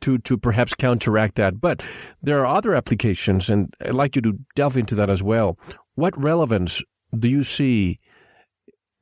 to 0.00 0.18
to 0.18 0.36
perhaps 0.36 0.74
counteract 0.74 1.36
that. 1.36 1.60
But 1.60 1.82
there 2.22 2.40
are 2.40 2.56
other 2.56 2.74
applications, 2.74 3.50
and 3.50 3.74
I'd 3.84 3.94
like 3.94 4.16
you 4.16 4.22
to 4.22 4.38
delve 4.54 4.76
into 4.76 4.94
that 4.96 5.10
as 5.10 5.22
well. 5.22 5.58
What 5.94 6.18
relevance 6.20 6.82
do 7.18 7.28
you 7.28 7.42
see 7.42 7.98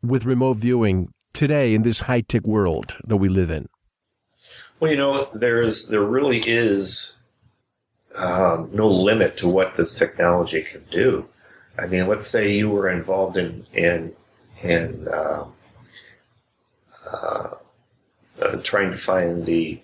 with 0.02 0.24
remote 0.24 0.56
viewing 0.56 1.12
today 1.32 1.74
in 1.74 1.82
this 1.82 2.00
high 2.00 2.22
tech 2.22 2.46
world 2.46 2.96
that 3.04 3.16
we 3.16 3.28
live 3.28 3.50
in? 3.50 3.68
Well, 4.80 4.90
you 4.90 4.96
know, 4.96 5.28
there's 5.34 5.86
there 5.86 6.02
really 6.02 6.38
is 6.38 7.12
um, 8.18 8.70
no 8.72 8.88
limit 8.88 9.38
to 9.38 9.48
what 9.48 9.74
this 9.74 9.94
technology 9.94 10.62
can 10.62 10.84
do. 10.90 11.26
I 11.78 11.86
mean, 11.86 12.08
let's 12.08 12.26
say 12.26 12.52
you 12.52 12.68
were 12.68 12.90
involved 12.90 13.36
in 13.36 13.64
in 13.72 14.12
in 14.62 15.06
uh, 15.08 15.44
uh, 17.06 17.50
uh, 18.42 18.56
trying 18.62 18.90
to 18.90 18.96
find 18.96 19.46
the 19.46 19.80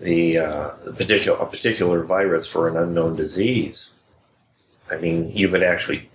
the, 0.00 0.38
uh, 0.38 0.68
particular 0.96 1.38
a 1.38 1.46
particular 1.46 2.04
virus 2.04 2.46
for 2.46 2.68
an 2.68 2.76
unknown 2.76 3.16
disease. 3.16 3.90
I 4.90 4.96
mean, 4.96 5.30
you 5.34 5.48
could 5.48 5.62
actually 5.62 6.10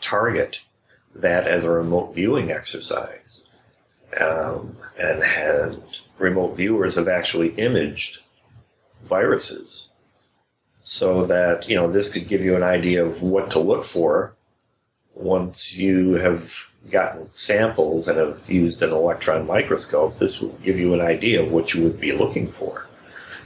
target 0.00 0.58
that 1.14 1.46
as 1.46 1.64
a 1.64 1.70
remote 1.70 2.14
viewing 2.14 2.50
exercise, 2.50 3.44
um, 4.20 4.76
and 4.98 5.22
had 5.22 5.82
remote 6.18 6.56
viewers 6.56 6.96
have 6.96 7.08
actually 7.08 7.50
imaged 7.50 8.18
viruses, 9.02 9.87
so 10.88 11.26
that 11.26 11.68
you 11.68 11.76
know 11.76 11.92
this 11.92 12.08
could 12.08 12.26
give 12.26 12.42
you 12.42 12.56
an 12.56 12.62
idea 12.62 13.04
of 13.04 13.20
what 13.20 13.50
to 13.50 13.58
look 13.58 13.84
for 13.84 14.34
once 15.14 15.76
you 15.76 16.14
have 16.14 16.50
gotten 16.90 17.28
samples 17.28 18.08
and 18.08 18.16
have 18.16 18.40
used 18.48 18.82
an 18.82 18.90
electron 18.90 19.46
microscope, 19.46 20.16
this 20.16 20.40
will 20.40 20.56
give 20.64 20.78
you 20.78 20.94
an 20.94 21.02
idea 21.02 21.42
of 21.42 21.52
what 21.52 21.74
you 21.74 21.82
would 21.82 22.00
be 22.00 22.12
looking 22.12 22.48
for. 22.48 22.86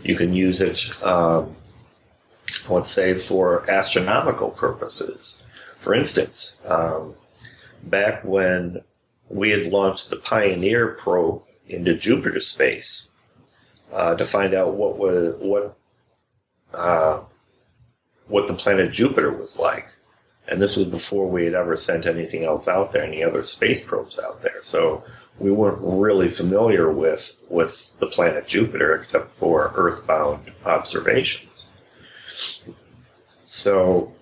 You 0.04 0.14
can 0.14 0.32
use 0.32 0.60
it, 0.60 0.88
um, 1.02 1.56
let's 2.68 2.90
say, 2.90 3.18
for 3.18 3.68
astronomical 3.68 4.50
purposes. 4.50 5.42
For 5.78 5.94
instance, 5.94 6.56
um, 6.64 7.14
back 7.82 8.22
when 8.22 8.82
we 9.30 9.50
had 9.50 9.66
launched 9.72 10.10
the 10.10 10.16
Pioneer 10.16 10.88
probe 10.88 11.42
into 11.66 11.96
Jupiter 11.96 12.40
space 12.40 13.08
uh, 13.92 14.14
to 14.14 14.24
find 14.24 14.54
out 14.54 14.74
what 14.74 14.96
was 14.96 15.34
what 15.40 15.76
uh, 16.74 17.20
what 18.32 18.46
the 18.46 18.54
planet 18.54 18.90
Jupiter 18.92 19.30
was 19.30 19.58
like 19.58 19.86
and 20.48 20.60
this 20.60 20.76
was 20.76 20.86
before 20.86 21.28
we 21.28 21.44
had 21.44 21.54
ever 21.54 21.76
sent 21.76 22.06
anything 22.06 22.44
else 22.44 22.66
out 22.66 22.92
there, 22.92 23.04
any 23.04 23.22
other 23.22 23.42
space 23.42 23.80
probes 23.80 24.18
out 24.18 24.42
there. 24.42 24.58
So 24.62 25.04
we 25.38 25.50
weren't 25.50 25.78
really 25.80 26.28
familiar 26.28 26.90
with 26.90 27.32
with 27.48 27.98
the 28.00 28.06
planet 28.06 28.46
Jupiter 28.46 28.94
except 28.94 29.32
for 29.32 29.72
Earthbound 29.74 30.52
observations. 30.64 31.66
So 33.44 34.12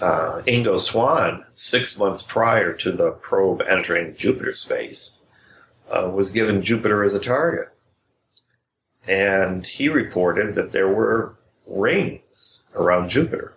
uh, 0.00 0.42
Ingo 0.46 0.80
Swann, 0.80 1.44
six 1.54 1.98
months 1.98 2.22
prior 2.22 2.72
to 2.74 2.92
the 2.92 3.12
probe 3.12 3.62
entering 3.68 4.16
Jupiter 4.16 4.54
space, 4.54 5.16
uh, 5.90 6.10
was 6.12 6.30
given 6.30 6.62
Jupiter 6.62 7.04
as 7.04 7.14
a 7.14 7.20
target. 7.20 7.68
And 9.06 9.66
he 9.66 9.88
reported 9.88 10.54
that 10.54 10.72
there 10.72 10.88
were 10.88 11.36
rings 11.66 12.19
around 13.00 13.08
Jupiter. 13.08 13.54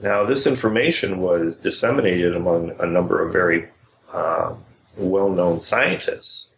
Now, 0.00 0.24
this 0.24 0.46
information 0.46 1.20
was 1.20 1.58
disseminated 1.58 2.36
among 2.36 2.72
a 2.78 2.86
number 2.86 3.24
of 3.24 3.32
very 3.32 3.68
uh, 4.12 4.54
well 4.96 5.30
known 5.30 5.60
scientists, 5.60 6.50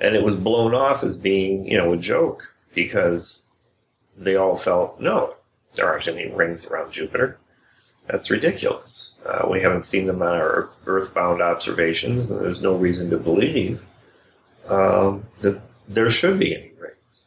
and 0.00 0.14
it 0.14 0.24
was 0.24 0.34
blown 0.34 0.74
off 0.74 1.02
as 1.02 1.16
being, 1.16 1.66
you 1.66 1.78
know, 1.78 1.92
a 1.92 1.96
joke 1.96 2.42
because 2.74 3.40
they 4.16 4.36
all 4.36 4.56
felt, 4.56 5.00
no, 5.00 5.34
there 5.74 5.86
aren't 5.86 6.08
any 6.08 6.28
rings 6.30 6.66
around 6.66 6.92
Jupiter. 6.92 7.38
That's 8.08 8.30
ridiculous. 8.30 9.14
Uh, 9.24 9.46
we 9.48 9.60
haven't 9.60 9.84
seen 9.86 10.06
them 10.06 10.20
on 10.20 10.34
our 10.34 10.68
earthbound 10.86 11.40
observations, 11.40 12.28
and 12.30 12.40
there's 12.40 12.60
no 12.60 12.74
reason 12.74 13.08
to 13.10 13.18
believe 13.18 13.84
um, 14.66 15.24
that 15.42 15.60
there 15.88 16.10
should 16.10 16.38
be 16.40 16.56
any 16.56 16.72
rings. 16.80 17.26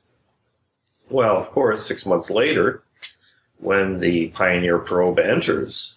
Well, 1.09 1.37
of 1.37 1.49
course, 1.51 1.85
six 1.85 2.05
months 2.05 2.29
later, 2.29 2.82
when 3.63 3.99
the 3.99 4.27
Pioneer 4.29 4.77
probe 4.77 5.19
enters 5.19 5.95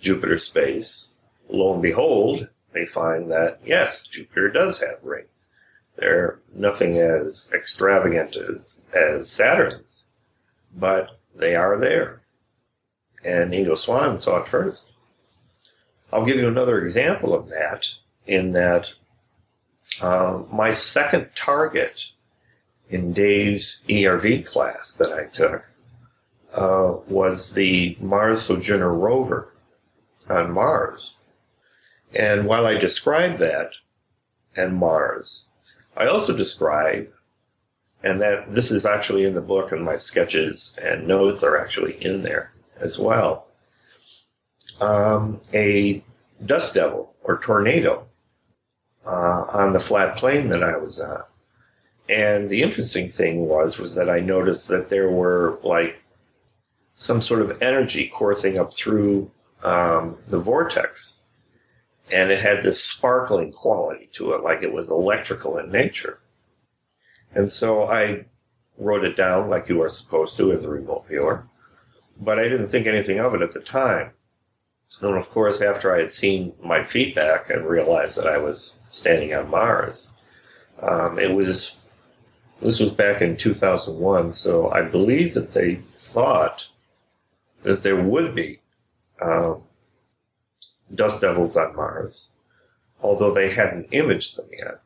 Jupiter 0.00 0.38
space, 0.38 1.08
lo 1.48 1.74
and 1.74 1.82
behold, 1.82 2.48
they 2.72 2.86
find 2.86 3.30
that 3.30 3.60
yes, 3.64 4.06
Jupiter 4.06 4.50
does 4.50 4.80
have 4.80 5.04
rings. 5.04 5.50
They're 5.96 6.38
nothing 6.54 6.98
as 6.98 7.48
extravagant 7.52 8.36
as, 8.36 8.86
as 8.94 9.30
Saturn's, 9.30 10.06
but 10.76 11.18
they 11.34 11.56
are 11.56 11.76
there. 11.76 12.22
And 13.24 13.52
Ingo 13.52 13.76
Swann 13.76 14.16
saw 14.16 14.38
it 14.38 14.48
first. 14.48 14.86
I'll 16.12 16.24
give 16.24 16.36
you 16.36 16.48
another 16.48 16.80
example 16.80 17.34
of 17.34 17.48
that 17.48 17.86
in 18.26 18.52
that 18.52 18.86
uh, 20.00 20.44
my 20.52 20.72
second 20.72 21.30
target 21.34 22.06
in 22.88 23.12
Dave's 23.12 23.82
ERV 23.88 24.46
class 24.46 24.94
that 24.94 25.12
I 25.12 25.24
took 25.24 25.64
uh, 26.54 26.96
was 27.08 27.52
the 27.52 27.96
Mars 28.00 28.42
Sojourner 28.42 28.92
rover 28.92 29.52
on 30.28 30.50
Mars. 30.50 31.14
And 32.14 32.46
while 32.46 32.66
I 32.66 32.74
describe 32.74 33.38
that 33.38 33.70
and 34.56 34.74
Mars, 34.74 35.44
I 35.96 36.06
also 36.06 36.36
describe, 36.36 37.08
and 38.02 38.20
that 38.20 38.54
this 38.54 38.70
is 38.70 38.86
actually 38.86 39.24
in 39.24 39.34
the 39.34 39.40
book, 39.40 39.72
and 39.72 39.84
my 39.84 39.96
sketches 39.96 40.76
and 40.82 41.06
notes 41.06 41.42
are 41.42 41.58
actually 41.58 42.02
in 42.02 42.22
there 42.22 42.52
as 42.80 42.98
well, 42.98 43.48
um, 44.80 45.40
a 45.52 46.02
dust 46.46 46.74
devil 46.74 47.14
or 47.24 47.38
tornado 47.38 48.06
uh, 49.04 49.44
on 49.50 49.72
the 49.72 49.80
flat 49.80 50.16
plane 50.16 50.48
that 50.48 50.62
I 50.62 50.76
was 50.76 51.00
on. 51.00 51.24
And 52.08 52.48
the 52.48 52.62
interesting 52.62 53.10
thing 53.10 53.46
was 53.46 53.76
was 53.76 53.94
that 53.96 54.08
I 54.08 54.20
noticed 54.20 54.68
that 54.68 54.88
there 54.88 55.10
were 55.10 55.58
like 55.62 56.00
some 56.98 57.20
sort 57.20 57.40
of 57.40 57.62
energy 57.62 58.08
coursing 58.08 58.58
up 58.58 58.74
through 58.74 59.30
um, 59.62 60.18
the 60.26 60.36
vortex. 60.36 61.14
And 62.10 62.32
it 62.32 62.40
had 62.40 62.64
this 62.64 62.82
sparkling 62.82 63.52
quality 63.52 64.10
to 64.14 64.32
it, 64.32 64.42
like 64.42 64.64
it 64.64 64.72
was 64.72 64.90
electrical 64.90 65.58
in 65.58 65.70
nature. 65.70 66.18
And 67.36 67.52
so 67.52 67.88
I 67.88 68.24
wrote 68.78 69.04
it 69.04 69.14
down 69.14 69.48
like 69.48 69.68
you 69.68 69.80
are 69.80 69.88
supposed 69.88 70.36
to 70.38 70.50
as 70.50 70.64
a 70.64 70.68
remote 70.68 71.06
viewer, 71.06 71.46
but 72.20 72.40
I 72.40 72.48
didn't 72.48 72.66
think 72.66 72.88
anything 72.88 73.20
of 73.20 73.32
it 73.32 73.42
at 73.42 73.52
the 73.52 73.60
time. 73.60 74.10
And 75.00 75.16
of 75.16 75.30
course, 75.30 75.60
after 75.60 75.94
I 75.94 76.00
had 76.00 76.10
seen 76.10 76.52
my 76.60 76.82
feedback 76.82 77.48
and 77.48 77.64
realized 77.64 78.16
that 78.16 78.26
I 78.26 78.38
was 78.38 78.74
standing 78.90 79.32
on 79.34 79.50
Mars, 79.50 80.08
um, 80.82 81.20
it 81.20 81.32
was 81.32 81.76
this 82.60 82.80
was 82.80 82.90
back 82.90 83.22
in 83.22 83.36
2001. 83.36 84.32
So 84.32 84.72
I 84.72 84.82
believe 84.82 85.34
that 85.34 85.52
they 85.52 85.76
thought 85.76 86.66
that 87.68 87.82
there 87.82 88.02
would 88.02 88.34
be 88.34 88.60
um, 89.20 89.62
dust 90.94 91.20
devils 91.20 91.54
on 91.54 91.76
Mars, 91.76 92.28
although 93.02 93.34
they 93.34 93.50
hadn't 93.52 93.88
imaged 93.92 94.38
them 94.38 94.48
yet. 94.58 94.80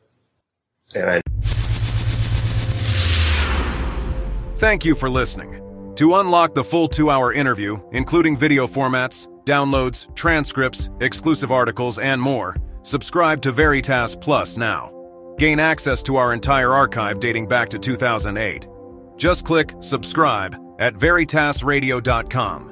And 0.95 1.11
I 1.11 1.21
Thank 4.57 4.85
you 4.85 4.95
for 4.95 5.09
listening. 5.09 5.61
To 5.97 6.17
unlock 6.17 6.55
the 6.55 6.65
full 6.65 6.89
two 6.89 7.09
hour 7.09 7.33
interview, 7.33 7.79
including 7.93 8.37
video 8.37 8.67
formats, 8.67 9.29
downloads, 9.45 10.15
transcripts, 10.17 10.91
exclusive 11.01 11.53
articles, 11.53 12.01
and 12.01 12.21
more, 12.21 12.57
subscribe 12.83 13.41
to 13.43 13.53
Veritas 13.53 14.17
Plus 14.17 14.57
now. 14.57 14.91
Gain 15.39 15.61
access 15.61 16.03
to 16.05 16.17
our 16.17 16.33
entire 16.33 16.73
archive 16.73 17.21
dating 17.21 17.47
back 17.47 17.69
to 17.69 17.79
2008. 17.79 18.67
Just 19.17 19.45
click 19.45 19.73
subscribe 19.81 20.57
at 20.81 20.95
veritasradio.com. 20.95 22.72